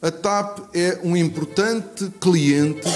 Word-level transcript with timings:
A 0.00 0.12
TAP 0.12 0.60
é 0.74 1.00
um 1.02 1.16
importante 1.16 2.08
cliente 2.20 2.88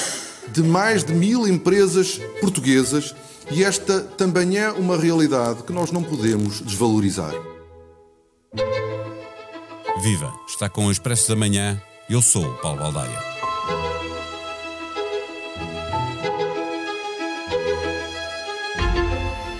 de 0.52 0.62
mais 0.62 1.02
de 1.02 1.12
mil 1.12 1.48
empresas 1.48 2.20
portuguesas 2.40 3.12
e 3.50 3.64
esta 3.64 4.00
também 4.00 4.56
é 4.56 4.70
uma 4.70 4.96
realidade 4.96 5.64
que 5.64 5.72
nós 5.72 5.90
não 5.90 6.02
podemos 6.02 6.60
desvalorizar. 6.60 7.34
Viva! 10.00 10.32
Está 10.48 10.68
com 10.68 10.86
o 10.86 10.92
Expresso 10.92 11.28
da 11.28 11.36
Manhã. 11.36 11.80
Eu 12.08 12.22
sou 12.22 12.44
o 12.44 12.56
Paulo 12.58 12.78
Baldaia. 12.78 13.31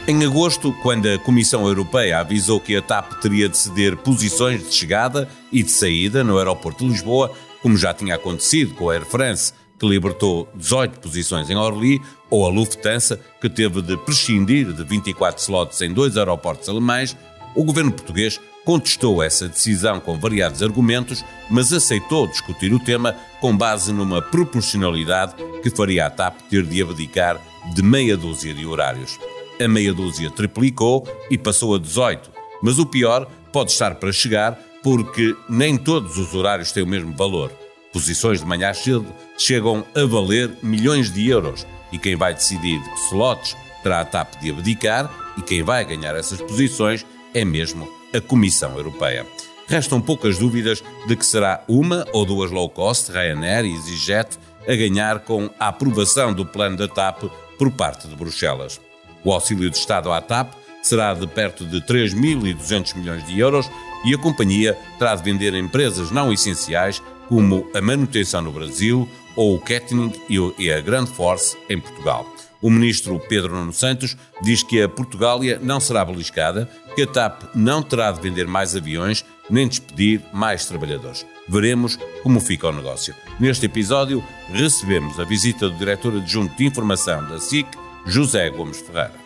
Em 0.05 0.25
agosto, 0.25 0.73
quando 0.83 1.07
a 1.07 1.17
Comissão 1.17 1.65
Europeia 1.65 2.19
avisou 2.19 2.59
que 2.59 2.75
a 2.75 2.83
TAP 2.83 3.21
teria 3.21 3.49
de 3.49 3.57
ceder 3.57 3.97
posições 3.97 4.69
de 4.69 4.75
chegada 4.75 5.29
e 5.53 5.63
de 5.63 5.71
saída 5.71 6.25
no 6.25 6.39
aeroporto 6.39 6.85
de 6.85 6.91
Lisboa, 6.91 7.33
como 7.63 7.77
já 7.77 7.95
tinha 7.95 8.17
acontecido 8.17 8.75
com 8.75 8.91
a 8.91 8.95
Air 8.95 9.05
France, 9.05 9.53
que 9.79 9.87
libertou 9.87 10.49
18 10.57 10.99
posições 10.99 11.49
em 11.49 11.55
Orly, 11.55 12.03
ou 12.29 12.45
a 12.45 12.51
Lufthansa, 12.51 13.21
que 13.41 13.49
teve 13.49 13.81
de 13.81 13.97
prescindir 13.99 14.73
de 14.73 14.83
24 14.83 15.41
slots 15.41 15.81
em 15.81 15.93
dois 15.93 16.17
aeroportos 16.17 16.69
alemães, 16.69 17.17
o 17.55 17.63
governo 17.63 17.93
português 17.93 18.41
contestou 18.65 19.23
essa 19.23 19.47
decisão 19.47 20.01
com 20.01 20.19
variados 20.19 20.65
argumentos, 20.65 21.25
mas 21.49 21.73
aceitou 21.73 22.27
discutir 22.27 22.75
o 22.75 22.81
tema 22.81 23.15
com 23.41 23.57
base 23.57 23.93
numa 23.93 24.21
proporcionalidade 24.21 25.35
que 25.63 25.71
faria 25.71 26.07
a 26.07 26.11
TAP 26.11 26.41
ter 26.51 26.67
de 26.67 26.83
abdicar 26.83 27.41
de 27.73 27.83
meia 27.85 28.17
dúzia 28.17 28.53
de 28.53 28.67
horários 28.67 29.17
a 29.61 29.69
meia 29.69 29.93
dúzia 29.93 30.31
triplicou 30.31 31.07
e 31.31 31.39
passou 31.39 31.75
a 31.75 31.79
18. 31.79 32.31
Mas 32.63 32.79
o 32.79 32.87
pior 32.87 33.27
pode 33.53 33.73
estar 33.73 33.97
para 33.97 34.13
chegar 34.13 34.59
porque 34.83 35.37
nem 35.49 35.77
todos 35.77 36.19
os 36.19 36.35
horários 36.35 36.73
têm 36.73 36.83
o 36.83 36.87
mesmo 36.87 37.15
valor. 37.17 37.51
Posições 37.93 38.41
de 38.41 38.47
manhã 38.47 38.73
cedo 38.73 39.07
chegam 39.37 39.85
a 39.95 40.05
valer 40.05 40.51
milhões 40.63 41.13
de 41.13 41.29
euros 41.29 41.67
e 41.93 41.99
quem 41.99 42.17
vai 42.17 42.35
decidir 42.35 42.83
de 42.83 42.89
que 42.89 43.01
slots 43.07 43.57
terá 43.83 44.01
a 44.01 44.05
TAP 44.05 44.41
de 44.41 44.51
abdicar 44.51 45.11
e 45.37 45.43
quem 45.43 45.63
vai 45.63 45.85
ganhar 45.85 46.17
essas 46.17 46.41
posições 46.41 47.05
é 47.35 47.45
mesmo 47.45 47.89
a 48.15 48.21
Comissão 48.21 48.77
Europeia. 48.77 49.27
Restam 49.67 50.01
poucas 50.01 50.39
dúvidas 50.39 50.83
de 51.07 51.17
que 51.17 51.25
será 51.25 51.63
uma 51.69 52.07
ou 52.13 52.25
duas 52.25 52.51
low 52.51 52.69
cost, 52.69 53.11
Ryanair 53.11 53.65
e 53.65 53.75
EasyJet, 53.75 54.39
a 54.67 54.75
ganhar 54.75 55.21
com 55.21 55.51
a 55.59 55.69
aprovação 55.69 56.33
do 56.33 56.47
plano 56.47 56.77
da 56.77 56.89
TAP 56.89 57.25
por 57.59 57.71
parte 57.71 58.09
de 58.09 58.15
Bruxelas. 58.15 58.81
O 59.25 59.33
auxílio 59.33 59.71
de 59.71 59.77
Estado 59.77 60.11
à 60.13 60.21
TAP 60.21 60.55
será 60.83 61.15
de 61.15 61.27
perto 61.27 61.65
de 61.65 61.81
3.200 61.81 62.97
milhões 62.97 63.27
de 63.27 63.39
euros 63.39 63.71
e 64.05 64.15
a 64.15 64.19
companhia 64.19 64.77
terá 64.99 65.15
de 65.15 65.23
vender 65.23 65.55
empresas 65.55 66.11
não 66.11 66.33
essenciais 66.33 67.01
como 67.29 67.71
a 67.75 67.81
manutenção 67.81 68.43
no 68.43 68.53
Brasil 68.53 69.09
ou 69.37 69.55
o 69.55 69.61
catering 69.61 70.13
e 70.59 70.73
a 70.73 70.81
Grand 70.81 71.07
Force 71.07 71.57
em 71.69 71.81
Portugal. 71.81 72.27
O 72.61 72.71
ministro 72.71 73.19
Pedro 73.29 73.55
Nuno 73.55 73.73
Santos 73.73 74.17
diz 74.43 74.63
que 74.63 74.81
a 74.81 74.89
Portugália 74.89 75.59
não 75.61 75.81
será 75.81 76.05
beliscada, 76.05 76.69
que 76.95 77.03
a 77.03 77.07
TAP 77.07 77.43
não 77.55 77.83
terá 77.83 78.13
de 78.13 78.21
vender 78.21 78.47
mais 78.47 78.77
aviões 78.77 79.25
nem 79.51 79.67
despedir 79.67 80.23
mais 80.33 80.67
trabalhadores. 80.67 81.27
Veremos 81.49 81.99
como 82.23 82.41
fica 82.41 82.69
o 82.69 82.73
negócio. 82.73 83.15
Neste 83.41 83.67
episódio, 83.67 84.23
recebemos 84.53 85.19
a 85.19 85.25
visita 85.25 85.69
do 85.69 85.77
diretor 85.77 86.17
adjunto 86.17 86.57
de 86.57 86.65
informação 86.65 87.27
da 87.29 87.41
SIC, 87.41 87.67
José 88.07 88.51
Gomes 88.51 88.81
Ferreira. 88.81 89.23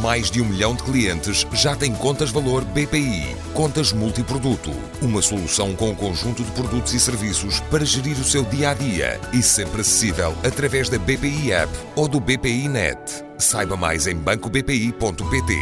Mais 0.00 0.30
de 0.30 0.40
um 0.40 0.44
milhão 0.44 0.74
de 0.74 0.82
clientes 0.84 1.46
já 1.52 1.74
têm 1.74 1.92
contas 1.92 2.30
valor 2.30 2.64
BPI. 2.64 3.34
Contas 3.54 3.92
multiproduto. 3.92 4.70
Uma 5.02 5.20
solução 5.20 5.74
com 5.74 5.90
um 5.90 5.94
conjunto 5.94 6.44
de 6.44 6.50
produtos 6.52 6.94
e 6.94 7.00
serviços 7.00 7.60
para 7.60 7.84
gerir 7.84 8.16
o 8.20 8.24
seu 8.24 8.44
dia 8.44 8.70
a 8.70 8.74
dia 8.74 9.20
e 9.32 9.42
sempre 9.42 9.80
acessível 9.80 10.32
através 10.44 10.88
da 10.88 10.98
BPI 10.98 11.52
App 11.52 11.72
ou 11.96 12.06
do 12.06 12.20
BPI 12.20 12.68
Net. 12.68 13.00
Saiba 13.38 13.76
mais 13.76 14.06
em 14.06 14.14
bancobpi.pt. 14.14 15.54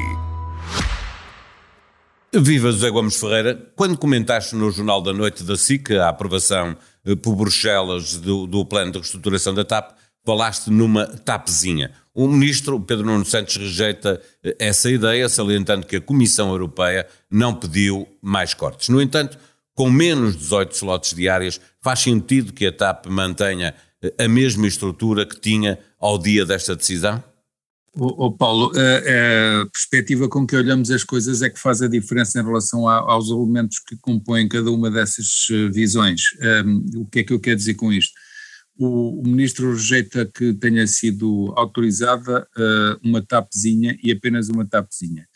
Viva 2.35 2.73
José 2.73 2.91
Gomes 2.91 3.19
Ferreira. 3.19 3.73
Quando 3.77 3.97
comentaste 3.97 4.57
no 4.57 4.71
Jornal 4.71 5.01
da 5.01 5.13
Noite 5.13 5.45
da 5.45 5.57
SIC 5.57 5.93
a 5.93 6.09
aprovação 6.09 6.77
eh, 7.07 7.15
por 7.15 7.37
Bruxelas 7.37 8.17
do, 8.19 8.47
do 8.47 8.65
plano 8.67 8.91
de 8.91 8.99
reestruturação 8.99 9.55
da 9.55 9.65
TAP, 9.65 9.93
falaste 10.25 10.71
numa 10.71 11.07
tapezinha. 11.07 11.93
O 12.15 12.29
ministro 12.29 12.81
Pedro 12.81 13.07
Nuno 13.07 13.25
Santos 13.25 13.57
rejeita 13.57 14.21
eh, 14.43 14.57
essa 14.59 14.91
ideia, 14.91 15.29
salientando 15.29 15.87
que 15.87 15.97
a 15.97 16.01
Comissão 16.01 16.51
Europeia 16.51 17.07
não 17.31 17.55
pediu 17.55 18.07
mais 18.23 18.55
cortes. 18.55 18.89
No 18.89 19.03
entanto, 19.03 19.39
com 19.75 19.91
menos 19.91 20.37
18 20.37 20.73
slots 20.73 21.15
diárias, 21.15 21.61
faz 21.83 22.01
sentido 22.01 22.53
que 22.53 22.67
a 22.67 22.73
TAP 22.73 23.07
mantenha 23.07 23.75
eh, 24.03 24.25
a 24.25 24.29
mesma 24.29 24.67
estrutura 24.67 25.27
que 25.27 25.41
tinha 25.41 25.79
ao 25.99 26.19
dia 26.19 26.47
desta 26.47 26.77
decisão? 26.77 27.23
O, 27.97 28.33
Paulo, 28.33 28.73
a, 28.75 29.61
a, 29.61 29.67
perspectiva 29.67 30.29
com 30.29 30.45
que 30.45 30.57
olhamos 30.57 30.91
as 30.91 31.05
coisas 31.05 31.43
é 31.43 31.51
que 31.51 31.61
faz 31.61 31.81
a 31.81 31.87
diferença 31.87 32.41
em 32.41 32.45
relação 32.45 32.89
a, 32.89 32.97
aos 32.97 33.31
elementos 33.31 33.79
que 33.79 33.97
compõem 33.97 34.49
cada 34.49 34.69
uma 34.69 34.91
dessas 34.91 35.47
eh, 35.51 35.69
visões. 35.69 36.23
Um, 36.65 37.03
o 37.03 37.07
que 37.07 37.21
é 37.21 37.23
que 37.23 37.33
eu 37.33 37.39
quero 37.39 37.57
dizer 37.57 37.75
com 37.75 37.93
isto? 37.93 38.13
O, 38.79 39.21
o, 39.21 39.23
ministro 39.23 39.73
rejeita 39.73 40.27
que 40.27 40.53
tenha 40.55 40.87
sido 40.87 41.53
autorizada 41.57 42.47
uh, 42.57 43.09
uma 43.09 43.23
TAPzinha 43.23 43.97
e 44.03 44.11
apenas 44.11 44.49
uma 44.49 44.67
TAPzinha, 44.67 45.27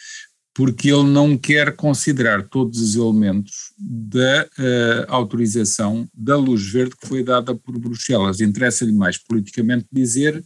porque 0.54 0.91
ele 0.91 1.04
não 1.04 1.38
quer 1.38 1.76
considerar 1.76 2.49
todos 2.49 2.81
os 2.81 2.97
elementos 2.97 3.72
da 3.78 4.44
uh, 4.44 5.04
autorização 5.09 6.09
da 6.12 6.37
luz 6.37 6.66
verde 6.71 6.97
que 6.97 7.06
foi 7.06 7.22
dada 7.22 7.54
por 7.54 7.78
Bruxelas. 7.78 8.41
Interessa-lhe 8.41 8.93
mais 8.93 9.16
politicamente 9.19 9.87
dizer 9.93 10.44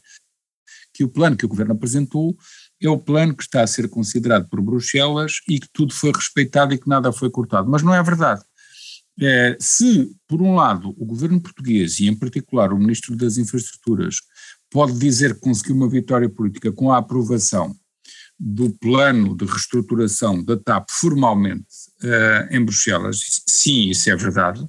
que 0.95 1.03
o 1.03 1.09
plano 1.09 1.37
que 1.37 1.47
o 1.47 1.49
governo 1.49 1.73
apresentou 1.73 2.37
é 2.81 2.89
o 2.89 2.99
plano 2.99 3.35
que 3.35 3.43
está 3.43 3.63
a 3.63 3.67
ser 3.67 3.89
considerado 3.89 4.49
por 4.49 4.61
Bruxelas 4.61 5.41
e 5.49 5.59
que 5.59 5.69
tudo 5.73 5.95
foi 5.95 6.13
respeitado 6.13 6.75
e 6.75 6.79
que 6.79 6.89
nada 6.89 7.13
foi 7.13 7.31
cortado. 7.31 7.71
Mas 7.71 7.83
não 7.83 7.95
é 7.95 8.03
verdade. 8.03 8.43
É, 9.21 9.57
se, 9.61 10.11
por 10.27 10.41
um 10.41 10.55
lado, 10.55 10.95
o 10.97 11.05
governo 11.05 11.41
português, 11.41 12.01
e 12.01 12.07
em 12.07 12.17
particular 12.17 12.73
o 12.73 12.79
Ministro 12.79 13.15
das 13.17 13.37
Infraestruturas, 13.37 14.17
pode 14.71 14.99
dizer 14.99 15.35
que 15.35 15.41
conseguiu 15.41 15.77
uma 15.77 15.89
vitória 15.89 16.29
política 16.29 16.73
com 16.73 16.91
a 16.91 16.99
aprovação 16.99 17.75
do 18.39 18.71
plano 18.79 19.37
de 19.37 19.45
reestruturação 19.45 20.43
da 20.43 20.57
TAP 20.57 20.89
formalmente 20.91 21.67
uh, 22.03 22.55
em 22.55 22.65
Bruxelas, 22.65 23.43
sim, 23.47 23.91
isso 23.91 24.11
é 24.11 24.17
verdade, 24.17 24.67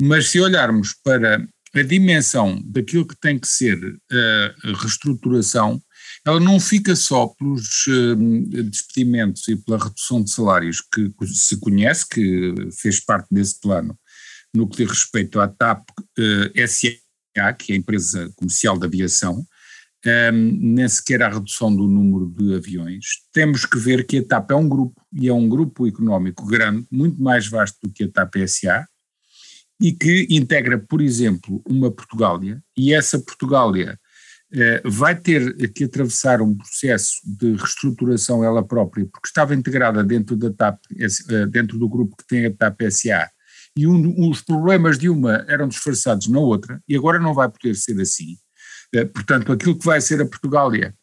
mas 0.00 0.30
se 0.30 0.40
olharmos 0.40 0.94
para 1.04 1.46
a 1.74 1.82
dimensão 1.82 2.62
daquilo 2.64 3.06
que 3.06 3.18
tem 3.18 3.38
que 3.38 3.48
ser 3.48 3.78
a 4.10 4.70
uh, 4.70 4.74
reestruturação, 4.74 5.82
ela 6.24 6.38
não 6.38 6.60
fica 6.60 6.94
só 6.94 7.26
pelos 7.26 7.86
uh, 7.86 8.16
despedimentos 8.64 9.46
e 9.48 9.56
pela 9.56 9.82
redução 9.82 10.22
de 10.22 10.30
salários 10.30 10.80
que 10.80 11.10
se 11.26 11.58
conhece, 11.58 12.08
que 12.08 12.54
fez 12.80 13.00
parte 13.00 13.28
desse 13.30 13.60
plano, 13.60 13.98
no 14.54 14.68
que 14.68 14.78
diz 14.78 14.90
respeito 14.90 15.40
à 15.40 15.48
TAP 15.48 15.80
uh, 15.90 16.52
eh, 16.54 16.66
SA, 16.66 17.52
que 17.58 17.72
é 17.72 17.74
a 17.74 17.78
empresa 17.78 18.30
comercial 18.36 18.78
de 18.78 18.86
aviação, 18.86 19.38
um, 19.38 20.10
ehm, 20.10 20.58
nem 20.60 20.88
sequer 20.88 21.22
a 21.22 21.28
redução 21.28 21.74
do 21.74 21.86
número 21.86 22.28
de 22.28 22.54
aviões. 22.54 23.04
Temos 23.32 23.64
que 23.64 23.78
ver 23.78 24.06
que 24.06 24.18
a 24.18 24.24
TAP 24.24 24.50
é 24.50 24.54
um 24.54 24.68
grupo, 24.68 25.00
e 25.12 25.28
é 25.28 25.32
um 25.32 25.48
grupo 25.48 25.86
económico 25.86 26.46
grande, 26.46 26.86
muito 26.90 27.22
mais 27.22 27.46
vasto 27.46 27.78
do 27.82 27.92
que 27.92 28.04
a 28.04 28.10
TAP 28.10 28.36
SA, 28.46 28.86
e 29.80 29.92
que 29.92 30.28
integra, 30.30 30.78
por 30.78 31.00
exemplo, 31.00 31.62
uma 31.66 31.90
Portugália, 31.90 32.62
e 32.76 32.94
essa 32.94 33.18
Portugália 33.18 33.98
vai 34.84 35.18
ter 35.18 35.72
que 35.72 35.84
atravessar 35.84 36.42
um 36.42 36.54
processo 36.54 37.20
de 37.24 37.54
reestruturação 37.54 38.44
ela 38.44 38.62
própria, 38.62 39.06
porque 39.06 39.26
estava 39.26 39.54
integrada 39.54 40.04
dentro 40.04 40.36
da 40.36 40.52
TAP, 40.52 40.78
eh, 40.98 41.46
dentro 41.46 41.78
do 41.78 41.88
grupo 41.88 42.16
que 42.16 42.26
tem 42.26 42.44
a 42.44 42.52
TAP 42.52 42.82
SA, 42.90 43.30
e 43.74 43.86
um, 43.86 44.28
os 44.28 44.42
problemas 44.42 44.98
de 44.98 45.08
uma 45.08 45.44
eram 45.48 45.68
disfarçados 45.68 46.28
na 46.28 46.38
outra, 46.38 46.82
e 46.86 46.94
agora 46.94 47.18
não 47.18 47.32
vai 47.32 47.48
poder 47.48 47.74
ser 47.74 47.98
assim. 47.98 48.36
Eh, 48.94 49.06
portanto, 49.06 49.50
aquilo 49.52 49.78
que 49.78 49.86
vai 49.86 50.00
ser 50.02 50.20
a 50.20 50.26
Portugália, 50.26 50.94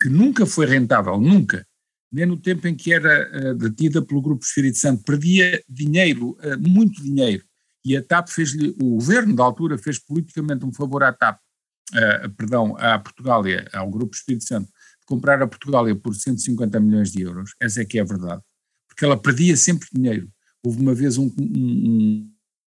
que 0.00 0.08
nunca 0.08 0.46
foi 0.46 0.64
rentável, 0.64 1.20
nunca, 1.20 1.66
nem 2.10 2.24
no 2.24 2.36
tempo 2.38 2.66
em 2.66 2.74
que 2.74 2.94
era 2.94 3.54
detida 3.54 4.00
pelo 4.00 4.22
Grupo 4.22 4.44
Espírito 4.44 4.78
Santo, 4.78 5.02
perdia 5.02 5.62
dinheiro, 5.68 6.38
muito 6.58 7.02
dinheiro, 7.02 7.44
e 7.84 7.96
a 7.96 8.02
TAP 8.02 8.28
fez-lhe, 8.28 8.70
o 8.80 8.96
governo 8.96 9.36
da 9.36 9.44
altura 9.44 9.76
fez 9.76 9.98
politicamente 9.98 10.64
um 10.64 10.72
favor 10.72 11.02
à 11.02 11.12
TAP, 11.12 11.38
uh, 11.94 12.30
perdão, 12.30 12.76
à 12.78 12.98
Portugália, 12.98 13.68
ao 13.72 13.90
Grupo 13.90 14.14
Espírito 14.14 14.44
Santo, 14.44 14.66
de 14.66 15.06
comprar 15.06 15.40
a 15.42 15.46
Portugália 15.46 15.94
por 15.94 16.14
150 16.14 16.80
milhões 16.80 17.12
de 17.12 17.22
euros, 17.22 17.54
essa 17.60 17.82
é 17.82 17.84
que 17.84 17.98
é 17.98 18.02
a 18.02 18.04
verdade, 18.04 18.42
porque 18.88 19.04
ela 19.04 19.20
perdia 19.20 19.56
sempre 19.56 19.88
dinheiro. 19.92 20.28
Houve 20.64 20.80
uma 20.80 20.94
vez 20.94 21.16
um, 21.16 21.32
um, 21.38 22.30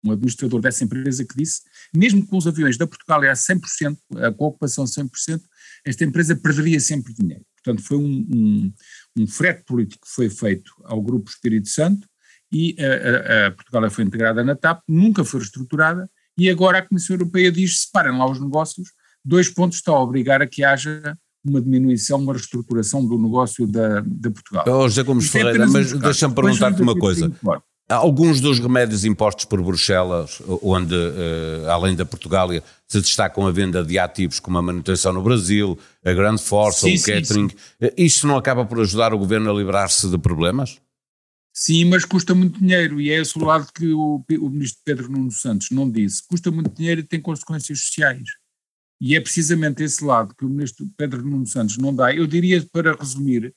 um 0.05 0.13
administrador 0.13 0.61
dessa 0.61 0.85
empresa 0.85 1.25
que 1.25 1.37
disse, 1.37 1.63
mesmo 1.95 2.25
com 2.27 2.37
os 2.37 2.47
aviões 2.47 2.77
da 2.77 2.87
Portugália 2.87 3.33
a 3.33 3.35
100%, 3.35 3.97
com 4.37 4.45
a 4.45 4.49
ocupação 4.49 4.85
100%, 4.85 5.41
esta 5.85 6.05
empresa 6.05 6.37
perderia 6.37 6.79
sempre 6.79 7.13
dinheiro. 7.13 7.45
Portanto, 7.63 7.83
foi 7.87 7.97
um, 7.97 8.27
um, 8.33 8.73
um 9.19 9.27
frete 9.27 9.65
político 9.65 10.07
que 10.07 10.13
foi 10.13 10.31
feito 10.31 10.73
ao 10.85 11.03
Grupo 11.03 11.31
Espírito 11.31 11.69
Santo 11.69 12.09
e 12.53 12.77
a, 12.79 13.45
a, 13.45 13.47
a 13.47 13.51
Portugal 13.53 13.91
foi 13.91 14.05
integrada 14.05 14.43
na 14.43 14.57
TAP, 14.57 14.83
nunca 14.89 15.25
foi 15.25 15.41
reestruturada, 15.41 16.11
e 16.39 16.49
agora 16.49 16.79
a 16.79 16.87
Comissão 16.87 17.17
Europeia 17.17 17.53
diz, 17.53 17.83
separem 17.83 18.17
lá 18.17 18.29
os 18.29 18.41
negócios, 18.41 18.93
dois 19.25 19.49
pontos 19.49 19.79
estão 19.79 19.95
a 19.95 20.03
obrigar 20.03 20.43
a 20.43 20.47
que 20.47 20.65
haja 20.65 21.17
uma 21.45 21.61
diminuição, 21.61 22.19
uma 22.19 22.33
reestruturação 22.33 23.05
do 23.05 23.19
negócio 23.19 23.67
da, 23.67 24.01
da 24.05 24.31
Portugal. 24.31 24.65
Oh, 24.67 24.89
José 24.89 25.03
Gomes 25.03 25.27
é 25.27 25.29
Ferreira, 25.29 25.67
mas 25.67 25.93
deixa-me 25.93 26.35
perguntar-te 26.35 26.83
uma 26.83 26.95
coisa. 26.95 27.33
Alguns 27.89 28.41
dos 28.41 28.61
remédios 28.61 29.05
impostos 29.05 29.47
por 29.47 29.61
Bruxelas, 29.61 30.41
onde, 30.63 30.95
uh, 30.95 31.69
além 31.69 31.97
da 31.97 32.05
Portugália, 32.05 32.63
se 32.87 33.01
destacam 33.01 33.45
a 33.49 33.51
venda 33.51 33.83
de 33.83 33.99
ativos 33.99 34.39
como 34.39 34.59
a 34.59 34.63
manutenção 34.63 35.13
no 35.13 35.21
Brasil, 35.21 35.77
a 36.05 36.13
grande 36.13 36.41
força, 36.41 36.87
sim, 36.87 36.95
o 36.95 36.99
catering, 37.01 37.25
sim, 37.25 37.49
sim. 37.49 37.57
Eh, 37.81 37.95
isto 37.97 38.29
não 38.29 38.37
acaba 38.37 38.65
por 38.65 38.79
ajudar 38.81 39.13
o 39.13 39.19
governo 39.19 39.51
a 39.51 39.53
livrar-se 39.53 40.09
de 40.09 40.17
problemas? 40.19 40.79
Sim, 41.53 41.87
mas 41.87 42.05
custa 42.05 42.33
muito 42.33 42.61
dinheiro 42.61 43.01
e 43.01 43.11
é 43.11 43.21
esse 43.21 43.37
o 43.37 43.45
lado 43.45 43.67
que 43.75 43.93
o, 43.93 44.25
o 44.39 44.51
ministro 44.51 44.81
Pedro 44.85 45.11
Nuno 45.11 45.33
Santos 45.33 45.69
não 45.73 45.91
disse. 45.91 46.23
Custa 46.29 46.49
muito 46.51 46.71
dinheiro 46.71 47.01
e 47.01 47.05
tem 47.05 47.21
consequências 47.21 47.81
sociais. 47.81 48.23
E 49.01 49.17
é 49.17 49.21
precisamente 49.21 49.83
esse 49.83 50.05
lado 50.05 50.35
que 50.35 50.45
o 50.45 50.49
ministro 50.49 50.87
Pedro 50.97 51.25
Nuno 51.25 51.47
Santos 51.47 51.79
não 51.79 51.95
dá. 51.95 52.15
Eu 52.15 52.27
diria, 52.27 52.65
para 52.73 52.95
resumir, 52.95 53.55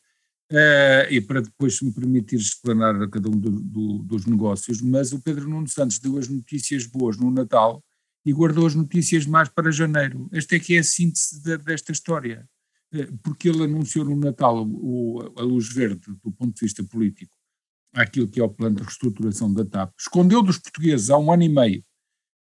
Uh, 0.52 1.10
e 1.10 1.20
para 1.20 1.42
depois, 1.42 1.78
se 1.78 1.86
me 1.86 1.92
permitir 1.92 2.36
explanar 2.36 3.02
a 3.02 3.10
cada 3.10 3.28
um 3.28 3.40
do, 3.40 3.50
do, 3.50 3.98
dos 4.00 4.28
negócios, 4.28 4.82
mas 4.82 5.12
o 5.12 5.20
Pedro 5.20 5.50
Nuno 5.50 5.68
Santos 5.68 5.98
deu 5.98 6.16
as 6.18 6.28
notícias 6.28 6.86
boas 6.86 7.18
no 7.18 7.32
Natal 7.32 7.84
e 8.24 8.32
guardou 8.32 8.68
as 8.68 8.76
notícias 8.76 9.26
mais 9.26 9.50
para 9.50 9.72
janeiro. 9.72 10.30
Esta 10.32 10.56
é 10.56 10.60
que 10.60 10.76
é 10.76 10.80
a 10.80 10.84
síntese 10.84 11.42
de, 11.42 11.58
desta 11.58 11.92
história, 11.92 12.48
uh, 12.94 13.18
porque 13.24 13.50
ele 13.50 13.64
anunciou 13.64 14.06
no 14.06 14.16
Natal 14.16 14.64
o, 14.64 15.34
a 15.38 15.42
luz 15.42 15.74
verde 15.74 16.06
do 16.24 16.32
ponto 16.32 16.54
de 16.54 16.62
vista 16.62 16.84
político 16.84 17.36
àquilo 17.92 18.28
que 18.28 18.40
é 18.40 18.44
o 18.44 18.50
plano 18.50 18.76
de 18.76 18.84
reestruturação 18.84 19.52
da 19.52 19.66
TAP, 19.66 19.92
escondeu 20.00 20.44
dos 20.44 20.60
portugueses 20.60 21.10
há 21.10 21.18
um 21.18 21.32
ano 21.32 21.44
e 21.44 21.50
meio 21.50 21.84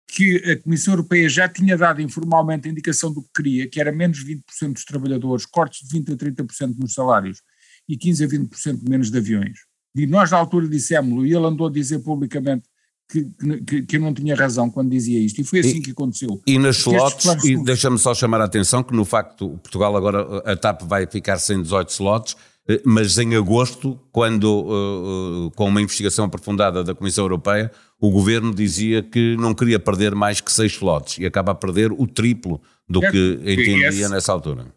que 0.08 0.38
a 0.50 0.62
Comissão 0.62 0.94
Europeia 0.94 1.28
já 1.28 1.50
tinha 1.50 1.78
dado 1.78 2.02
informalmente 2.02 2.68
a 2.68 2.72
indicação 2.72 3.12
do 3.12 3.22
que 3.22 3.30
queria, 3.36 3.68
que 3.68 3.80
era 3.80 3.92
menos 3.92 4.24
20% 4.24 4.74
dos 4.74 4.86
trabalhadores, 4.86 5.46
cortes 5.46 5.88
de 5.88 6.00
20% 6.00 6.14
a 6.14 6.44
30% 6.44 6.76
nos 6.80 6.94
salários, 6.94 7.42
e 7.88 7.98
15 7.98 8.24
a 8.24 8.28
20% 8.28 8.90
menos 8.90 9.12
de 9.12 9.18
aviões. 9.18 9.60
E 9.96 10.06
nós, 10.06 10.32
na 10.32 10.38
altura, 10.38 10.68
dissemos-lo, 10.68 11.26
e 11.26 11.34
ele 11.34 11.46
andou 11.46 11.68
a 11.68 11.72
dizer 11.72 12.00
publicamente 12.00 12.64
que, 13.10 13.26
que, 13.66 13.82
que, 13.84 13.96
eu 13.96 14.02
não 14.02 14.14
tinha 14.14 14.36
razão 14.36 14.70
quando 14.70 14.90
dizia 14.90 15.20
isto, 15.20 15.40
e 15.42 15.44
foi 15.44 15.60
assim 15.60 15.78
e, 15.78 15.82
que 15.82 15.92
aconteceu. 15.92 16.42
E 16.46 16.60
nas 16.60 16.78
slots, 16.78 17.26
e 17.44 17.62
deixa-me 17.64 17.98
só 17.98 18.14
chamar 18.14 18.42
a 18.42 18.46
atenção 18.46 18.84
que 18.84 18.94
no 18.94 19.06
facto 19.06 19.58
Portugal 19.60 19.96
agora, 19.96 20.40
a 20.46 20.56
TAP 20.56 20.84
vai 20.84 21.08
ficar 21.08 21.38
sem 21.38 21.62
18 21.62 21.90
slots, 21.90 22.36
mas 22.84 23.18
em 23.18 23.36
agosto, 23.36 24.00
quando 24.12 24.46
uh, 24.46 25.52
com 25.52 25.68
uma 25.68 25.82
investigação 25.82 26.26
aprofundada 26.26 26.84
da 26.84 26.94
Comissão 26.94 27.24
Europeia, 27.24 27.72
o 28.00 28.12
governo 28.12 28.54
dizia 28.54 29.02
que 29.02 29.36
não 29.38 29.54
queria 29.54 29.80
perder 29.80 30.14
mais 30.14 30.42
que 30.42 30.52
6 30.52 30.74
slots 30.74 31.18
e 31.18 31.26
acaba 31.26 31.54
a 31.54 31.56
perder 31.56 31.92
o 31.92 32.06
triplo 32.06 32.62
do 32.88 33.04
é, 33.04 33.12
que 33.12 33.34
entendia 33.42 33.88
esse, 33.88 34.10
nessa 34.10 34.32
altura. 34.32 34.68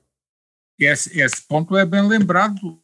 Esse, 0.79 1.21
esse 1.21 1.47
ponto 1.47 1.77
é 1.77 1.85
bem 1.85 2.07
lembrado 2.07 2.81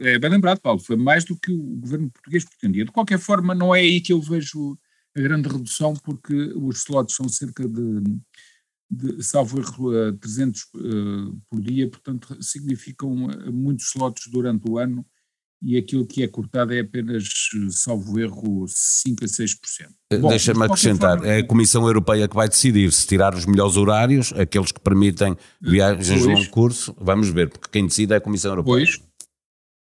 é 0.00 0.18
bem 0.18 0.30
lembrado, 0.30 0.60
Paulo, 0.60 0.80
foi 0.80 0.96
mais 0.96 1.24
do 1.24 1.36
que 1.36 1.52
o 1.52 1.76
governo 1.76 2.10
português 2.10 2.44
pretendia. 2.44 2.84
De 2.84 2.90
qualquer 2.90 3.18
forma, 3.18 3.54
não 3.54 3.74
é 3.74 3.80
aí 3.80 4.00
que 4.00 4.12
eu 4.12 4.20
vejo 4.20 4.76
a 5.16 5.20
grande 5.20 5.48
redução, 5.48 5.94
porque 5.94 6.34
os 6.56 6.78
slots 6.78 7.14
são 7.14 7.28
cerca 7.28 7.68
de, 7.68 8.00
de 8.90 9.22
salvo 9.22 9.60
erro, 9.60 10.12
300 10.18 10.62
uh, 10.62 11.40
por 11.48 11.60
dia, 11.60 11.88
portanto, 11.88 12.36
significam 12.42 13.14
muitos 13.52 13.86
slots 13.90 14.26
durante 14.26 14.68
o 14.68 14.78
ano 14.78 15.06
e 15.62 15.76
aquilo 15.76 16.06
que 16.06 16.22
é 16.22 16.28
cortado 16.28 16.72
é 16.72 16.80
apenas, 16.80 17.50
salvo 17.70 18.18
erro, 18.18 18.64
5 18.66 19.24
a 19.24 19.28
6%. 19.28 19.58
Deixa-me 20.28 20.64
acrescentar, 20.64 21.18
forma, 21.18 21.32
é 21.32 21.38
a 21.38 21.46
Comissão 21.46 21.86
Europeia 21.86 22.26
que 22.26 22.34
vai 22.34 22.48
decidir 22.48 22.90
se 22.92 23.06
tirar 23.06 23.34
os 23.34 23.44
melhores 23.44 23.76
horários, 23.76 24.32
aqueles 24.32 24.72
que 24.72 24.80
permitem 24.80 25.36
viagens 25.60 26.22
de 26.22 26.26
longo 26.26 26.48
curso, 26.48 26.96
vamos 26.98 27.28
ver, 27.28 27.50
porque 27.50 27.68
quem 27.70 27.86
decide 27.86 28.14
é 28.14 28.16
a 28.16 28.20
Comissão 28.20 28.52
Europeia. 28.52 28.86
Pois, 28.86 29.10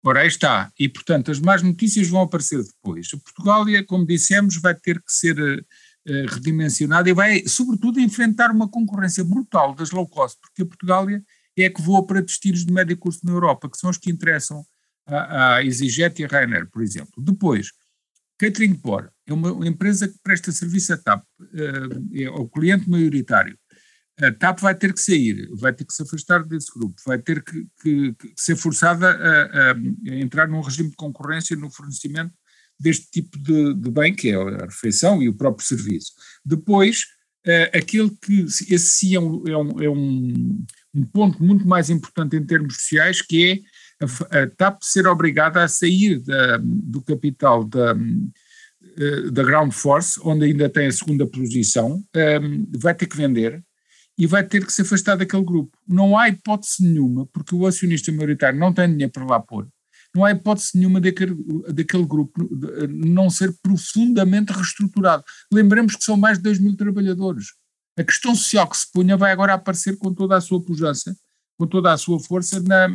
Ora, 0.06 0.20
aí 0.20 0.28
está. 0.28 0.70
E, 0.78 0.86
portanto, 0.86 1.30
as 1.30 1.40
más 1.40 1.62
notícias 1.62 2.08
vão 2.08 2.20
aparecer 2.20 2.62
depois. 2.62 3.08
A 3.14 3.16
Portugália, 3.16 3.82
como 3.82 4.04
dissemos, 4.04 4.60
vai 4.60 4.74
ter 4.74 5.02
que 5.02 5.10
ser 5.10 5.64
uh, 6.08 6.34
redimensionada 6.34 7.08
e 7.08 7.12
vai, 7.12 7.46
sobretudo, 7.46 8.00
enfrentar 8.00 8.50
uma 8.50 8.68
concorrência 8.68 9.24
brutal 9.24 9.74
das 9.74 9.90
low 9.90 10.08
cost, 10.08 10.38
porque 10.40 10.62
a 10.62 10.66
Portugália 10.66 11.22
é 11.56 11.70
que 11.70 11.80
voa 11.80 12.06
para 12.06 12.20
destinos 12.20 12.64
de 12.64 12.72
médio 12.72 12.96
custo 12.96 13.24
na 13.24 13.32
Europa, 13.32 13.70
que 13.70 13.78
são 13.78 13.90
os 13.90 13.98
que 13.98 14.10
interessam 14.10 14.64
à, 15.06 15.54
à 15.54 15.64
EasyJet 15.64 16.20
e 16.20 16.24
à 16.24 16.28
Ryanair, 16.28 16.68
por 16.70 16.82
exemplo. 16.82 17.22
Depois, 17.22 17.68
Catering 18.38 18.74
Por 18.74 19.12
é 19.26 19.32
uma 19.32 19.66
empresa 19.66 20.08
que 20.08 20.18
presta 20.22 20.50
serviço 20.50 20.92
a 20.92 20.96
TAP, 20.96 21.24
uh, 21.40 22.20
é 22.20 22.28
o 22.30 22.48
cliente 22.48 22.88
maioritário 22.90 23.56
a 24.20 24.30
TAP 24.30 24.60
vai 24.60 24.74
ter 24.74 24.92
que 24.92 25.00
sair, 25.00 25.48
vai 25.52 25.72
ter 25.72 25.84
que 25.84 25.92
se 25.92 26.02
afastar 26.02 26.44
desse 26.44 26.72
grupo, 26.72 26.94
vai 27.04 27.18
ter 27.18 27.42
que, 27.42 27.66
que, 27.82 28.14
que 28.14 28.32
ser 28.36 28.56
forçada 28.56 29.10
a, 29.10 29.72
a, 29.72 30.16
entrar 30.16 30.46
num 30.46 30.60
regime 30.60 30.90
de 30.90 30.96
concorrência 30.96 31.56
no 31.56 31.70
fornecimento 31.70 32.32
deste 32.78 33.10
tipo 33.10 33.38
de, 33.38 33.74
de, 33.74 33.90
bem, 33.90 34.14
que 34.14 34.30
é 34.30 34.34
a 34.34 34.66
refeição 34.66 35.22
e 35.22 35.28
o 35.28 35.34
próprio 35.34 35.66
serviço. 35.66 36.12
Depois, 36.44 37.02
uh, 37.46 37.76
aquele 37.76 38.10
que, 38.10 38.42
esse 38.42 38.78
sim 38.78 39.14
é, 39.14 39.20
um, 39.20 39.42
é, 39.46 39.56
um, 39.56 39.82
é 39.82 39.90
um, 39.90 40.64
um, 40.94 41.04
ponto 41.06 41.42
muito 41.42 41.66
mais 41.66 41.90
importante 41.90 42.36
em 42.36 42.44
termos 42.44 42.76
sociais, 42.76 43.22
que 43.22 43.62
é 44.00 44.04
a, 44.04 44.42
a 44.42 44.50
TAP 44.50 44.78
ser 44.82 45.06
obrigada 45.06 45.62
a 45.62 45.68
sair 45.68 46.20
da, 46.20 46.58
do 46.62 47.00
capital 47.02 47.64
da, 47.64 47.94
eh, 48.96 49.30
da 49.30 49.42
Ground 49.42 49.72
Force, 49.72 50.20
onde 50.22 50.44
ainda 50.44 50.68
tem 50.68 50.86
a 50.86 50.92
segunda 50.92 51.26
posição, 51.26 51.96
um, 51.96 52.04
eh, 52.14 52.40
vai 52.78 52.94
ter 52.94 53.06
que 53.06 53.16
vender, 53.16 53.62
e 54.16 54.26
vai 54.26 54.44
ter 54.44 54.64
que 54.64 54.72
se 54.72 54.82
afastar 54.82 55.16
daquele 55.16 55.44
grupo. 55.44 55.76
Não 55.88 56.16
há 56.16 56.28
hipótese 56.28 56.82
nenhuma, 56.82 57.26
porque 57.32 57.54
o 57.54 57.66
acionista 57.66 58.12
maioritário 58.12 58.58
não 58.58 58.72
tem 58.72 58.88
dinheiro 58.88 59.12
para 59.12 59.24
lá 59.24 59.40
pôr, 59.40 59.68
não 60.14 60.24
há 60.24 60.30
hipótese 60.30 60.70
nenhuma 60.74 61.00
daquele, 61.00 61.34
daquele 61.72 62.04
grupo 62.04 62.32
não 62.88 63.28
ser 63.28 63.52
profundamente 63.60 64.52
reestruturado. 64.52 65.24
Lembremos 65.52 65.96
que 65.96 66.04
são 66.04 66.16
mais 66.16 66.38
de 66.38 66.44
2 66.44 66.60
mil 66.60 66.76
trabalhadores. 66.76 67.46
A 67.98 68.04
questão 68.04 68.34
social 68.34 68.68
que 68.68 68.76
se 68.76 68.90
punha 68.92 69.16
vai 69.16 69.32
agora 69.32 69.54
aparecer 69.54 69.96
com 69.96 70.12
toda 70.12 70.36
a 70.36 70.40
sua 70.40 70.62
pujança, 70.62 71.16
com 71.58 71.66
toda 71.66 71.92
a 71.92 71.98
sua 71.98 72.20
força 72.20 72.60
na, 72.60 72.88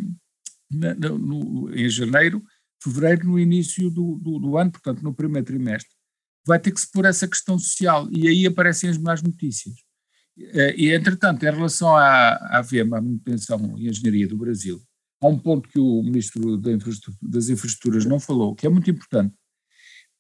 na, 0.72 0.94
no, 0.96 1.74
em 1.74 1.90
janeiro, 1.90 2.44
fevereiro, 2.82 3.28
no 3.28 3.40
início 3.40 3.90
do, 3.90 4.18
do, 4.22 4.40
do 4.40 4.58
ano, 4.58 4.72
portanto 4.72 5.02
no 5.02 5.14
primeiro 5.14 5.46
trimestre. 5.46 5.92
Vai 6.46 6.60
ter 6.60 6.72
que 6.72 6.80
se 6.80 6.90
pôr 6.90 7.06
essa 7.06 7.28
questão 7.28 7.60
social 7.60 8.08
e 8.12 8.28
aí 8.28 8.46
aparecem 8.46 8.90
as 8.90 8.98
más 8.98 9.22
notícias. 9.22 9.76
Eh, 10.38 10.76
e, 10.78 10.94
entretanto, 10.94 11.44
em 11.44 11.52
relação 11.52 11.96
à, 11.96 12.58
à 12.58 12.62
VEMA, 12.62 12.98
a 12.98 13.02
Manutenção 13.02 13.78
e 13.78 13.90
Engenharia 13.90 14.28
do 14.28 14.38
Brasil, 14.38 14.82
há 15.22 15.28
um 15.28 15.38
ponto 15.38 15.70
que 15.70 15.80
o 15.80 16.02
Ministro 16.04 16.58
das 16.58 17.50
Infraestruturas 17.50 18.06
não 18.06 18.20
falou, 18.20 18.56
que 18.56 18.66
é 18.66 18.70
muito 18.70 18.90
importante. 18.90 19.34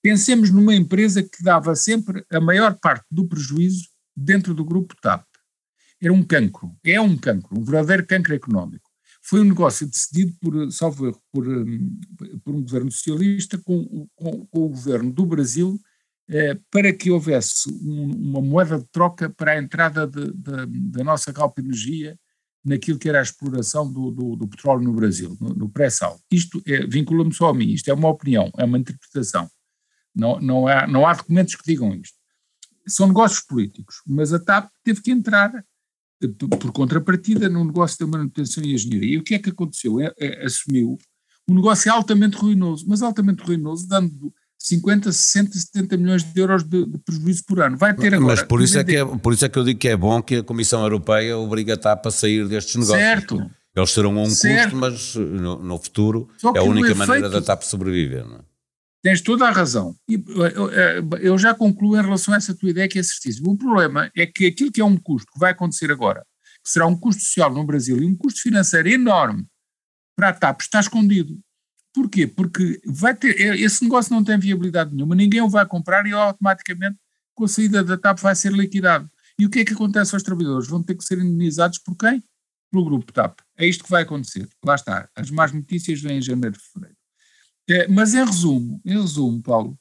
Pensemos 0.02 0.50
numa 0.50 0.76
empresa 0.76 1.22
que 1.22 1.44
dava 1.44 1.76
sempre 1.76 2.26
a 2.32 2.40
maior 2.40 2.78
parte 2.80 3.06
do 3.12 3.28
prejuízo 3.28 3.90
dentro 4.16 4.54
do 4.54 4.64
grupo 4.64 4.96
TAP. 5.02 5.26
Era 6.02 6.14
um 6.14 6.24
cancro, 6.24 6.76
é 6.84 7.00
um 7.00 7.18
cancro, 7.18 7.60
um 7.60 7.64
verdadeiro 7.64 8.06
cancro 8.06 8.34
económico. 8.34 8.90
Foi 9.22 9.42
um 9.42 9.46
negócio 9.46 9.86
decidido 9.86 10.34
por, 10.40 10.72
salvo 10.72 11.08
erro, 11.08 11.22
por, 11.32 11.48
hum, 11.48 12.00
por 12.44 12.56
um 12.56 12.62
governo 12.62 12.92
socialista 12.92 13.58
com, 13.58 14.08
com, 14.16 14.46
com 14.46 14.66
o 14.66 14.70
governo 14.70 15.12
do 15.12 15.26
Brasil 15.26 15.78
eh, 16.30 16.58
para 16.72 16.94
que 16.94 17.12
houvesse 17.12 17.70
um, 17.70 18.30
uma 18.30 18.42
moeda 18.42 18.78
de 18.78 18.86
troca 18.92 19.30
para 19.30 19.52
a 19.52 19.58
entrada 19.58 20.08
da 20.08 21.04
nossa 21.04 21.32
Galp 21.34 21.58
Energia 21.60 22.18
naquilo 22.64 23.00
que 23.00 23.08
era 23.08 23.20
a 23.20 23.24
exploração 23.24 23.92
do, 23.92 24.12
do, 24.12 24.36
do 24.36 24.48
petróleo 24.48 24.84
no 24.84 24.94
Brasil, 24.94 25.38
no, 25.40 25.50
no 25.50 25.70
pré-sal. 25.70 26.20
Isto 26.32 26.62
é, 26.68 26.86
vincula-me 26.86 27.34
só 27.34 27.50
a 27.50 27.54
mim, 27.54 27.70
isto 27.70 27.90
é 27.90 27.94
uma 27.94 28.10
opinião, 28.10 28.52
é 28.58 28.66
uma 28.66 28.78
interpretação. 28.78 29.50
Não, 30.14 30.40
não, 30.40 30.68
há, 30.68 30.88
não 30.88 31.08
há 31.08 31.14
documentos 31.14 31.56
que 31.56 31.66
digam 31.66 31.94
isto. 31.96 32.18
São 32.88 33.08
negócios 33.08 33.42
políticos, 33.42 34.02
mas 34.06 34.34
a 34.34 34.40
TAP 34.40 34.70
teve 34.84 35.02
que 35.02 35.12
entrar 35.12 35.54
eh, 36.22 36.28
por 36.28 36.72
contrapartida 36.72 37.48
no 37.48 37.64
negócio 37.64 37.98
da 38.00 38.18
manutenção 38.18 38.64
e 38.64 38.74
engenharia. 38.74 39.16
E 39.16 39.18
o 39.18 39.24
que 39.24 39.36
é 39.36 39.40
que 39.40 39.52
aconteceu? 39.52 40.00
É, 40.02 40.14
é, 40.18 40.46
assumiu 40.46 40.98
um 41.48 41.56
negócio 41.56 41.92
altamente 41.92 42.38
ruinoso, 42.38 42.86
mas 42.88 43.02
altamente 43.02 43.44
ruinoso, 43.44 43.88
dando 43.88 44.34
50, 44.60 45.12
60, 45.12 45.58
70 45.58 45.98
milhões 45.98 46.24
de 46.24 46.40
euros 46.40 46.64
de, 46.64 46.86
de, 46.86 46.98
prejuízo 46.98 47.44
por 47.46 47.62
ano. 47.62 47.78
Vai 47.78 47.96
ter 47.96 48.14
agora. 48.14 48.36
Mas 48.36 48.44
por 48.44 48.62
isso, 48.62 48.78
é 48.78 48.84
que 48.84 48.98
é, 48.98 49.06
por 49.06 49.34
isso 49.34 49.46
é 49.46 49.50
que 49.50 49.58
eu 49.58 49.64
digo 49.64 49.80
que 49.80 49.88
é 49.88 49.96
bom 49.96 50.22
que 50.22 50.38
a 50.38 50.44
Comissão 50.44 50.82
Europeia 50.82 51.38
obriga 51.38 51.76
a 51.76 51.78
TAP 51.78 52.06
a 52.06 52.12
sair 52.12 52.48
destes 52.48 52.76
negócios. 52.76 53.00
Certo. 53.00 53.52
Eles 53.76 53.92
serão 53.92 54.18
um 54.18 54.30
certo. 54.30 54.72
custo, 54.72 54.76
mas 54.76 55.16
no, 55.16 55.64
no 55.64 55.78
futuro 55.78 56.30
é 56.54 56.60
a 56.60 56.64
única 56.64 56.94
maneira 56.94 57.30
da 57.30 57.42
TAP 57.42 57.64
sobreviver. 57.64 58.28
Não 58.28 58.38
é? 58.38 58.50
Tens 59.02 59.22
toda 59.22 59.48
a 59.48 59.52
razão. 59.52 59.96
E, 60.10 60.22
eu, 60.28 61.20
eu, 61.20 61.38
já 61.38 61.54
concluo 61.54 61.98
em 61.98 62.02
relação 62.02 62.34
a 62.34 62.38
essa 62.38 62.54
tua 62.54 62.70
ideia 62.70 62.88
que 62.88 63.00
é 63.00 63.04
certíssima. 63.04 63.50
O 63.50 63.58
problema 63.58 64.12
é 64.16 64.26
que 64.26 64.46
aquilo 64.46 64.72
que 64.72 64.82
é 64.82 64.86
um 64.86 64.98
custo 64.98 65.32
que 65.32 65.40
vai 65.40 65.52
acontecer 65.52 65.90
agora, 65.90 66.26
que 66.62 66.70
será 66.70 66.86
um 66.86 66.98
custo 66.98 67.24
social 67.24 67.54
no 67.54 67.64
Brasil 67.64 67.98
e 67.98 68.06
um 68.06 68.16
custo 68.16 68.42
financeiro 68.42 68.90
enorme 68.90 69.46
para 70.18 70.30
a 70.30 70.34
TAP, 70.34 70.60
está 70.60 70.82
escondido 70.82 71.40
Porquê? 71.94 72.28
Porque 72.28 72.82
vai 72.86 73.16
ter, 73.16 73.40
é, 73.40 73.60
esse 73.60 73.84
negócio 73.84 74.14
não 74.14 74.24
tem 74.24 74.38
viabilidade 74.38 74.94
nenhuma, 74.94 75.16
ninguém 75.16 75.42
o 75.42 75.50
vai 75.50 75.66
comprar 75.66 76.06
e 76.06 76.14
automaticamente 76.14 76.98
com 77.34 77.46
a 77.46 77.48
saída 77.48 77.84
da 77.84 77.98
TAP 77.98 78.20
vai 78.20 78.36
ser 78.36 78.52
liquidado. 78.52 79.10
E 79.40 79.46
o 79.46 79.50
que 79.50 79.60
é 79.60 79.66
que 79.66 79.74
acontece 79.74 80.14
aos 80.14 80.24
trabalhadores? 80.24 80.68
Vão 80.68 80.84
ter 80.84 80.96
que 80.96 81.04
ser 81.04 81.18
indenizados 81.20 81.80
por 81.80 81.96
quem? 81.96 82.22
Pelo 82.70 82.84
grupo 82.84 83.14
TAP. 83.14 83.40
É 83.58 83.66
isto 83.66 83.86
que 83.86 83.90
vai 83.90 84.04
acontecer. 84.04 84.48
Lá 84.64 84.76
está. 84.76 85.10
As 85.16 85.32
más 85.32 85.52
notícias 85.54 86.02
vêm 86.02 86.18
em 86.18 86.22
janeiro 86.22 86.58
e 86.58 86.60
fevereiro. 86.60 86.98
É, 87.70 87.88
mas 87.88 88.14
em 88.14 88.26
resumo, 88.26 88.82
em 88.84 89.00
resumo, 89.00 89.42
Paulo, 89.42 89.80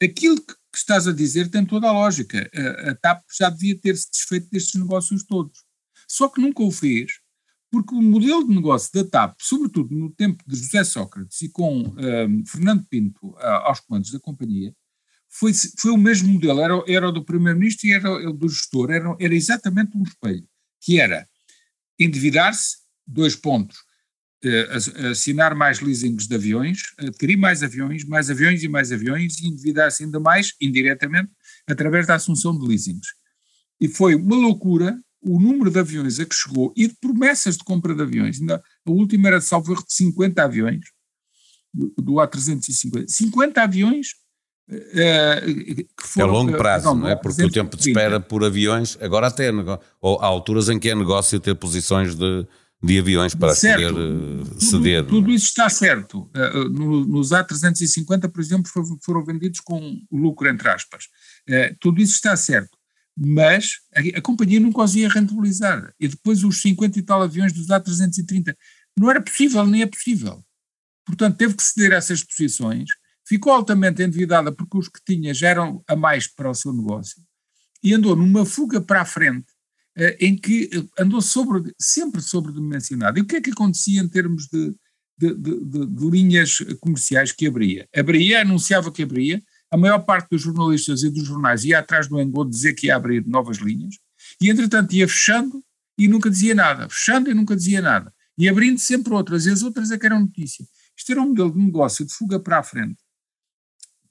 aquilo 0.00 0.36
que, 0.36 0.54
que 0.54 0.78
estás 0.78 1.08
a 1.08 1.12
dizer 1.12 1.50
tem 1.50 1.66
toda 1.66 1.88
a 1.88 1.92
lógica. 1.92 2.48
A, 2.54 2.90
a 2.90 2.94
TAP 2.94 3.24
já 3.36 3.50
devia 3.50 3.76
ter-se 3.76 4.10
desfeito 4.10 4.48
destes 4.50 4.80
negócios 4.80 5.24
todos. 5.24 5.64
Só 6.08 6.28
que 6.28 6.40
nunca 6.40 6.62
o 6.62 6.70
fez, 6.70 7.18
porque 7.74 7.92
o 7.92 8.00
modelo 8.00 8.46
de 8.46 8.54
negócio 8.54 8.88
da 8.94 9.02
TAP, 9.04 9.34
sobretudo 9.40 9.92
no 9.96 10.08
tempo 10.08 10.44
de 10.46 10.56
José 10.56 10.84
Sócrates 10.84 11.42
e 11.42 11.48
com 11.48 11.80
um, 11.80 12.46
Fernando 12.46 12.86
Pinto 12.88 13.30
uh, 13.30 13.64
aos 13.64 13.80
comandos 13.80 14.12
da 14.12 14.20
companhia, 14.20 14.72
foi, 15.28 15.52
foi 15.52 15.90
o 15.90 15.96
mesmo 15.96 16.32
modelo, 16.32 16.60
era, 16.60 16.84
era 16.86 17.08
o 17.08 17.10
do 17.10 17.24
primeiro-ministro 17.24 17.88
e 17.88 17.92
era 17.92 18.28
o 18.30 18.32
do 18.32 18.48
gestor, 18.48 18.92
era, 18.92 19.16
era 19.18 19.34
exatamente 19.34 19.98
um 19.98 20.04
espelho, 20.04 20.46
que 20.80 21.00
era 21.00 21.28
endividar-se, 21.98 22.76
dois 23.04 23.34
pontos, 23.34 23.76
uh, 24.44 25.10
assinar 25.10 25.56
mais 25.56 25.80
leasings 25.80 26.28
de 26.28 26.34
aviões, 26.36 26.78
adquirir 26.96 27.36
mais 27.36 27.64
aviões, 27.64 28.04
mais 28.04 28.30
aviões 28.30 28.62
e 28.62 28.68
mais 28.68 28.92
aviões 28.92 29.40
e 29.40 29.48
endividar-se 29.48 30.04
ainda 30.04 30.20
mais, 30.20 30.54
indiretamente, 30.60 31.32
através 31.66 32.06
da 32.06 32.14
assunção 32.14 32.56
de 32.56 32.64
leasings. 32.68 33.08
E 33.80 33.88
foi 33.88 34.14
uma 34.14 34.36
loucura 34.36 34.96
o 35.24 35.40
número 35.40 35.70
de 35.70 35.78
aviões 35.78 36.20
a 36.20 36.24
que 36.24 36.34
chegou 36.34 36.72
e 36.76 36.86
de 36.88 36.94
promessas 36.94 37.56
de 37.56 37.64
compra 37.64 37.94
de 37.94 38.02
aviões. 38.02 38.40
Ainda, 38.40 38.62
a 38.86 38.90
última 38.90 39.28
era 39.28 39.38
de 39.38 39.44
salvo 39.44 39.72
erro 39.72 39.84
de 39.86 39.94
50 39.94 40.42
aviões, 40.42 40.84
do, 41.72 41.92
do 41.96 42.12
A350. 42.14 43.08
50 43.08 43.62
aviões 43.62 44.08
Uh, 44.66 45.86
é 46.18 46.24
longo 46.24 46.56
prazo, 46.56 46.86
não, 46.86 46.94
não 46.94 47.08
é? 47.08 47.14
Porque 47.14 47.44
o 47.44 47.50
tempo 47.50 47.76
de 47.76 47.86
espera 47.86 48.18
por 48.18 48.42
aviões, 48.42 48.96
agora 48.98 49.26
até 49.26 49.50
ou 50.00 50.18
há 50.18 50.24
alturas 50.24 50.70
em 50.70 50.78
que 50.78 50.88
é 50.88 50.94
negócio 50.94 51.38
ter 51.38 51.54
posições 51.54 52.14
de, 52.14 52.46
de 52.82 52.98
aviões 52.98 53.34
para 53.34 53.54
certo. 53.54 53.92
poder 53.92 54.60
ceder. 54.60 55.04
Tudo, 55.04 55.16
tudo, 55.16 55.30
isso 55.32 55.48
está 55.48 55.68
certo. 55.68 56.30
Uh, 56.34 56.68
no, 56.70 57.04
nos 57.04 57.28
A350, 57.28 58.30
por 58.30 58.40
exemplo, 58.40 58.70
foram 59.02 59.22
vendidos 59.22 59.60
com 59.60 60.00
lucro, 60.10 60.48
entre 60.48 60.66
aspas. 60.70 61.04
Uh, 61.46 61.76
tudo 61.78 62.00
isso 62.00 62.14
está 62.14 62.34
certo. 62.34 62.78
Mas 63.16 63.80
a, 63.94 64.18
a, 64.18 64.20
companhia 64.20 64.58
nunca 64.58 64.82
os 64.82 64.94
ia 64.94 65.08
rentabilizar. 65.08 65.92
E 66.00 66.08
depois 66.08 66.42
os 66.42 66.60
50 66.60 66.98
e 66.98 67.02
tal 67.02 67.22
aviões 67.22 67.52
dos 67.52 67.68
A330. 67.68 68.56
Não 68.98 69.10
era 69.10 69.20
possível, 69.20 69.66
nem 69.66 69.82
é 69.82 69.86
possível. 69.86 70.44
Portanto, 71.04 71.36
teve 71.36 71.54
que 71.54 71.62
ceder 71.62 71.92
essas 71.92 72.22
posições. 72.22 72.88
Ficou 73.26 73.52
altamente 73.52 74.02
endividada 74.02 74.52
porque 74.52 74.76
os 74.76 74.88
que 74.88 75.00
tinha 75.04 75.32
já 75.32 75.48
eram 75.48 75.82
a 75.88 75.96
mais 75.96 76.26
para 76.26 76.50
o 76.50 76.54
seu 76.54 76.72
negócio. 76.72 77.22
E 77.82 77.92
andou 77.94 78.16
numa 78.16 78.44
fuga 78.44 78.80
para 78.80 79.02
a 79.02 79.04
frente 79.04 79.46
eh, 79.96 80.16
em 80.20 80.36
que 80.36 80.68
andou 80.98 81.22
sobre, 81.22 81.72
sempre 81.78 82.20
sobredimensionado. 82.20 83.18
E 83.18 83.22
o 83.22 83.24
que 83.24 83.36
é 83.36 83.40
que 83.40 83.50
acontecia 83.50 84.00
em 84.00 84.08
termos 84.08 84.48
de, 84.48 84.74
de, 85.16 85.34
de, 85.34 85.86
de, 85.86 86.10
linhas 86.10 86.58
comerciais 86.80 87.30
que 87.30 87.46
abria? 87.46 87.88
Abria, 87.94 88.42
anunciava 88.42 88.90
que 88.90 89.02
abria, 89.02 89.40
a 89.74 89.76
maior 89.76 89.98
parte 90.04 90.28
dos 90.30 90.42
jornalistas 90.42 91.02
e 91.02 91.10
dos 91.10 91.24
jornais 91.24 91.64
ia 91.64 91.80
atrás 91.80 92.06
do 92.06 92.20
engodo 92.20 92.48
dizer 92.48 92.74
que 92.74 92.86
ia 92.86 92.94
abrir 92.94 93.26
novas 93.26 93.56
linhas, 93.56 93.96
e 94.40 94.48
entretanto 94.48 94.92
ia 94.92 95.08
fechando 95.08 95.60
e 95.98 96.06
nunca 96.06 96.30
dizia 96.30 96.54
nada, 96.54 96.88
fechando 96.88 97.28
e 97.28 97.34
nunca 97.34 97.56
dizia 97.56 97.82
nada, 97.82 98.14
e 98.38 98.48
abrindo 98.48 98.78
sempre 98.78 99.12
outras, 99.12 99.46
e 99.46 99.50
as 99.50 99.62
outras 99.62 99.90
é 99.90 99.98
que 99.98 100.06
eram 100.06 100.20
notícia. 100.20 100.64
Isto 100.96 101.10
era 101.10 101.20
um 101.20 101.30
modelo 101.30 101.52
de 101.52 101.58
negócio 101.58 102.06
de 102.06 102.14
fuga 102.14 102.38
para 102.38 102.60
a 102.60 102.62
frente, 102.62 103.02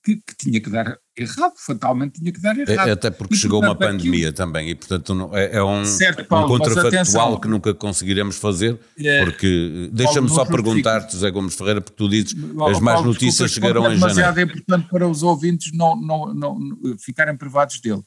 que, 0.04 0.18
que, 0.18 0.36
tinha 0.38 0.60
que 0.60 0.70
dar 0.70 0.98
errado, 1.18 1.54
fatalmente 1.58 2.20
tinha 2.20 2.32
que 2.32 2.42
dar 2.42 2.58
é, 2.58 2.62
errado. 2.62 2.90
Até 2.90 3.10
porque 3.10 3.36
e, 3.36 3.38
chegou 3.38 3.62
portanto, 3.62 3.82
uma 3.82 3.88
pandemia 3.92 4.30
aquilo... 4.30 4.34
também 4.34 4.70
e, 4.70 4.76
portanto, 4.76 5.16
não, 5.16 5.36
é, 5.36 5.56
é 5.56 5.64
um, 5.64 5.86
certo, 5.86 6.26
Paulo, 6.26 6.46
um 6.46 6.60
contrafactual 6.60 7.40
que 7.40 7.48
nunca 7.48 7.74
conseguiremos 7.74 8.38
fazer, 8.38 8.78
é, 8.98 9.24
porque 9.24 9.90
deixa-me 9.94 10.30
só 10.30 10.46
perguntar-te, 10.46 11.14
José 11.14 11.32
Gomes 11.32 11.56
Ferreira, 11.56 11.82
porque 11.82 11.96
tu 11.96 12.10
dizes 12.10 12.34
as 12.68 12.80
más 12.80 12.96
Paulo, 12.96 13.08
notícias 13.08 13.52
chegaram 13.52 13.82
em 13.82 13.98
janeiro. 13.98 14.06
É 14.06 14.10
demasiado 14.10 14.42
importante 14.42 14.90
para 14.90 15.08
os 15.08 15.24
ouvintes 15.24 15.72
não, 15.74 15.96
não, 15.96 16.34
não, 16.34 16.60
não 16.60 16.98
ficarem 16.98 17.38
privados 17.38 17.80
dele. 17.80 18.02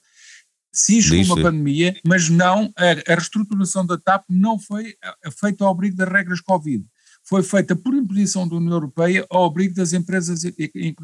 Sim, 0.73 1.01
chegou 1.01 1.19
Diz, 1.19 1.29
uma 1.31 1.41
pandemia, 1.41 1.97
mas 2.05 2.29
não, 2.29 2.71
a, 2.77 3.13
a 3.13 3.15
reestruturação 3.15 3.87
da 3.87 3.97
TAP 3.97 4.25
não 4.29 4.59
foi 4.59 4.95
feita 5.41 5.65
ao 5.65 5.71
abrigo 5.71 5.97
das 5.97 6.07
regras 6.07 6.43
Covid. 6.43 6.85
Foi 7.29 7.43
feita 7.43 7.75
por 7.75 7.95
imposição 7.95 8.47
da 8.47 8.57
União 8.57 8.73
Europeia 8.73 9.27
ao 9.31 9.45
abrigo 9.45 9.75
das 9.75 9.93
empresas 9.93 10.45
em, 10.45 10.55
em, 10.75 10.95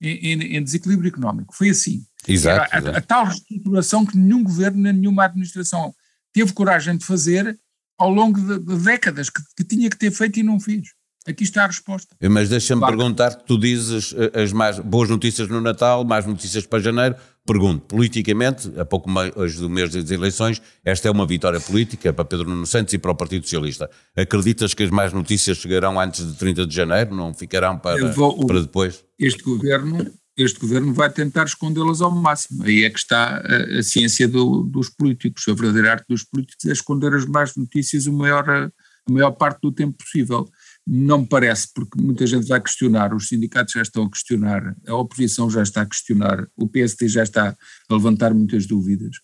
em 0.00 0.56
em, 0.56 0.62
desequilíbrio 0.62 1.08
económico. 1.08 1.54
Foi 1.54 1.70
assim. 1.70 2.04
Exato, 2.26 2.74
a, 2.74 2.78
a, 2.78 2.98
a, 2.98 3.00
tal 3.00 3.26
reestruturação 3.26 4.04
que 4.06 4.16
nenhum 4.16 4.42
governo, 4.42 4.80
nem 4.80 4.92
nenhuma 4.92 5.24
administração 5.24 5.94
teve 6.32 6.52
coragem 6.52 6.96
de 6.96 7.04
fazer 7.04 7.58
ao 7.98 8.10
longo 8.10 8.40
de, 8.40 8.58
de 8.58 8.82
décadas, 8.82 9.28
que, 9.28 9.42
que, 9.56 9.64
tinha 9.64 9.90
que 9.90 9.98
ter 9.98 10.10
feito 10.10 10.38
e 10.38 10.42
não 10.42 10.58
fez. 10.58 10.88
Aqui 11.26 11.44
está 11.44 11.64
a 11.64 11.66
resposta. 11.66 12.16
Mas 12.30 12.48
deixa-me 12.48 12.80
claro. 12.80 12.96
perguntar, 12.96 13.34
tu 13.34 13.58
dizes 13.58 14.14
eh, 14.16 14.42
as 14.42 14.52
mais 14.52 14.78
boas 14.78 15.10
notícias 15.10 15.48
no 15.48 15.60
Natal, 15.60 16.02
mais 16.02 16.24
notícias 16.24 16.66
para 16.66 16.78
janeiro, 16.78 17.14
Pergunto, 17.46 17.86
politicamente, 17.86 18.70
a 18.78 18.84
pouco 18.84 19.08
mais, 19.08 19.34
hoje 19.34 19.58
do 19.58 19.68
mês 19.68 19.90
das 19.90 20.10
eleições, 20.10 20.60
esta 20.84 21.08
é 21.08 21.10
uma 21.10 21.26
vitória 21.26 21.58
política 21.58 22.12
para 22.12 22.24
Pedro 22.24 22.48
Nuno 22.48 22.66
Santos 22.66 22.92
e 22.92 22.98
para 22.98 23.10
o 23.10 23.14
Partido 23.14 23.44
Socialista. 23.44 23.90
Acreditas 24.14 24.74
que 24.74 24.82
as 24.82 24.90
mais 24.90 25.12
notícias 25.12 25.56
chegarão 25.58 25.98
antes 25.98 26.26
de 26.26 26.36
30 26.36 26.66
de 26.66 26.74
janeiro? 26.74 27.14
Não 27.14 27.32
ficarão 27.32 27.78
para, 27.78 28.12
vou, 28.12 28.46
para 28.46 28.60
depois? 28.60 29.02
Este 29.18 29.42
governo, 29.42 30.06
este 30.36 30.60
governo 30.60 30.92
vai 30.92 31.10
tentar 31.10 31.44
escondê-las 31.44 32.02
ao 32.02 32.10
máximo. 32.10 32.62
Aí 32.62 32.84
é 32.84 32.90
que 32.90 32.98
está 32.98 33.38
a, 33.38 33.78
a 33.78 33.82
ciência 33.82 34.28
do, 34.28 34.62
dos 34.62 34.90
políticos. 34.90 35.48
A 35.48 35.54
verdadeira 35.54 35.92
arte 35.92 36.06
dos 36.08 36.22
políticos 36.22 36.66
é 36.66 36.72
esconder 36.72 37.14
as 37.14 37.24
más 37.24 37.56
notícias 37.56 38.06
o 38.06 38.12
maior, 38.12 38.48
a 38.48 38.70
maior 39.10 39.32
parte 39.32 39.60
do 39.62 39.72
tempo 39.72 39.96
possível. 39.96 40.46
Não 40.86 41.18
me 41.18 41.26
parece, 41.26 41.68
porque 41.74 42.00
muita 42.00 42.26
gente 42.26 42.46
vai 42.48 42.60
questionar, 42.60 43.14
os 43.14 43.28
sindicatos 43.28 43.74
já 43.74 43.82
estão 43.82 44.04
a 44.04 44.10
questionar, 44.10 44.76
a 44.86 44.94
oposição 44.94 45.50
já 45.50 45.62
está 45.62 45.82
a 45.82 45.86
questionar, 45.86 46.46
o 46.56 46.68
PST 46.68 47.06
já 47.08 47.22
está 47.22 47.56
a 47.88 47.94
levantar 47.94 48.34
muitas 48.34 48.66
dúvidas. 48.66 49.16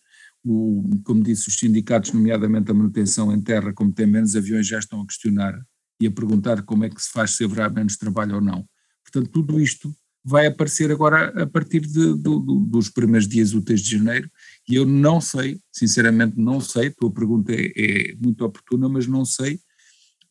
O, 0.44 0.88
como 1.02 1.22
disse, 1.22 1.48
os 1.48 1.58
sindicatos, 1.58 2.12
nomeadamente 2.12 2.70
a 2.70 2.74
manutenção 2.74 3.32
em 3.32 3.40
terra, 3.40 3.72
como 3.72 3.92
tem 3.92 4.06
menos 4.06 4.36
aviões, 4.36 4.66
já 4.66 4.78
estão 4.78 5.00
a 5.00 5.06
questionar 5.06 5.60
e 6.00 6.06
a 6.06 6.10
perguntar 6.10 6.62
como 6.62 6.84
é 6.84 6.90
que 6.90 7.02
se 7.02 7.10
faz 7.10 7.32
se 7.32 7.44
haverá 7.44 7.68
menos 7.68 7.96
trabalho 7.96 8.36
ou 8.36 8.40
não. 8.40 8.64
Portanto, 9.02 9.30
tudo 9.30 9.60
isto 9.60 9.92
vai 10.22 10.46
aparecer 10.46 10.90
agora 10.90 11.42
a 11.42 11.46
partir 11.46 11.80
de, 11.80 12.14
de, 12.14 12.40
de, 12.40 12.68
dos 12.68 12.88
primeiros 12.90 13.28
dias 13.28 13.54
úteis 13.54 13.80
de 13.80 13.96
janeiro 13.96 14.28
e 14.68 14.74
eu 14.74 14.84
não 14.84 15.20
sei, 15.20 15.60
sinceramente 15.72 16.36
não 16.36 16.60
sei, 16.60 16.90
tua 16.90 17.12
pergunta 17.12 17.52
é, 17.52 17.72
é 17.76 18.14
muito 18.20 18.44
oportuna, 18.44 18.88
mas 18.88 19.06
não 19.06 19.24
sei 19.24 19.60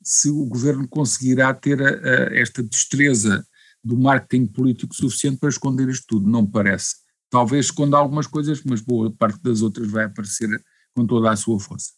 se 0.06 0.30
o 0.30 0.46
governo 0.46 0.88
conseguirá 0.88 1.52
ter 1.52 1.82
a, 1.82 1.90
a 1.90 2.40
esta 2.40 2.62
destreza 2.62 3.44
do 3.84 3.98
marketing 3.98 4.46
político 4.46 4.96
suficiente 4.96 5.40
para 5.40 5.50
esconder 5.50 5.90
isto 5.90 6.06
tudo, 6.08 6.30
não 6.30 6.44
me 6.44 6.52
parece. 6.52 6.98
Talvez 7.30 7.66
esconda 7.66 7.98
algumas 7.98 8.28
coisas, 8.28 8.62
mas 8.64 8.82
boa 8.82 9.12
parte 9.12 9.42
das 9.42 9.64
outras 9.64 9.90
vai 9.90 10.06
aparecer 10.06 10.48
com 10.96 11.08
toda 11.08 11.32
a 11.32 11.36
sua 11.36 11.60
força. 11.60 11.92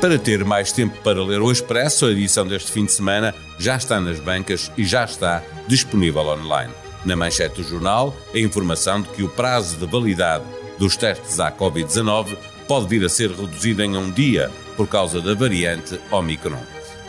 Para 0.00 0.18
ter 0.18 0.44
mais 0.44 0.72
tempo 0.72 0.96
para 1.02 1.22
ler 1.22 1.42
o 1.42 1.50
Expresso, 1.50 2.06
a 2.06 2.12
edição 2.12 2.46
deste 2.46 2.70
fim 2.72 2.86
de 2.86 2.92
semana 2.92 3.34
já 3.58 3.76
está 3.76 4.00
nas 4.00 4.20
bancas 4.20 4.70
e 4.78 4.84
já 4.84 5.04
está 5.04 5.42
disponível 5.66 6.22
online. 6.22 6.72
Na 7.04 7.16
manchete 7.16 7.56
do 7.56 7.68
jornal, 7.68 8.16
a 8.32 8.38
informação 8.38 9.02
de 9.02 9.08
que 9.10 9.22
o 9.22 9.28
prazo 9.28 9.76
de 9.76 9.86
validade 9.86 10.44
dos 10.78 10.96
testes 10.96 11.38
à 11.38 11.52
Covid-19 11.52 12.36
pode 12.70 12.86
vir 12.86 13.04
a 13.04 13.08
ser 13.08 13.32
reduzido 13.32 13.82
em 13.82 13.96
um 13.96 14.12
dia 14.12 14.48
por 14.76 14.86
causa 14.86 15.20
da 15.20 15.34
variante 15.34 15.98
Omicron. 16.08 16.62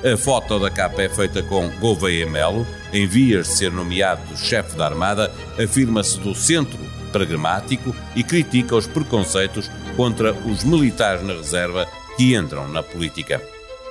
A 0.03 0.17
foto 0.17 0.57
da 0.57 0.71
capa 0.71 1.03
é 1.03 1.07
feita 1.07 1.43
com 1.43 1.69
Gouveia 1.79 2.25
Melo, 2.25 2.65
em 2.91 3.05
vias 3.05 3.47
de 3.47 3.53
ser 3.53 3.71
nomeado 3.71 4.35
chefe 4.35 4.75
da 4.75 4.87
Armada, 4.87 5.31
afirma-se 5.63 6.17
do 6.17 6.33
centro 6.33 6.79
pragmático 7.11 7.95
e 8.15 8.23
critica 8.23 8.75
os 8.75 8.87
preconceitos 8.87 9.69
contra 9.95 10.33
os 10.33 10.63
militares 10.63 11.21
na 11.21 11.33
reserva 11.33 11.87
que 12.17 12.33
entram 12.33 12.67
na 12.67 12.81
política. 12.81 13.39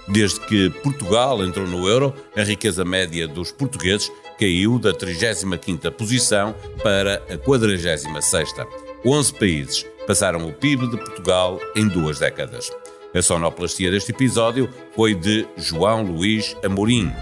Desde 0.09 0.41
que 0.41 0.71
Portugal 0.83 1.41
entrou 1.45 1.69
no 1.69 1.89
euro, 1.89 2.13
a 2.37 2.43
riqueza 2.43 2.85
média 2.85 3.29
dos 3.29 3.53
portugueses 3.53 4.11
caiu 4.37 4.77
da 4.77 4.93
35ª 4.93 5.89
posição 5.93 6.53
para 6.83 7.23
a 7.31 7.37
46ª. 7.37 8.67
11 9.07 9.35
países 9.35 9.87
passaram 10.11 10.45
o 10.49 10.53
PIB 10.53 10.89
de 10.89 10.97
Portugal 10.97 11.61
em 11.77 11.87
duas 11.87 12.19
décadas. 12.19 12.69
A 13.15 13.23
sonoplastia 13.23 13.93
deste 13.93 14.11
episódio 14.11 14.69
foi 14.97 15.15
de 15.15 15.47
João 15.57 16.03
Luís 16.03 16.57
Amorim. 16.65 17.13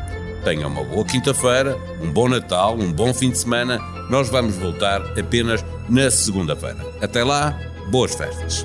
Tenha 0.42 0.66
uma 0.66 0.82
boa 0.82 1.04
quinta-feira, 1.04 1.76
um 2.00 2.10
bom 2.10 2.30
Natal, 2.30 2.74
um 2.74 2.90
bom 2.90 3.12
fim 3.12 3.28
de 3.28 3.36
semana. 3.36 3.78
Nós 4.08 4.30
vamos 4.30 4.56
voltar 4.56 5.02
apenas 5.18 5.62
na 5.86 6.10
segunda-feira. 6.10 6.78
Até 7.02 7.22
lá, 7.22 7.60
boas 7.90 8.14
festas. 8.14 8.64